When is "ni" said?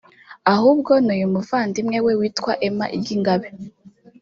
1.05-1.13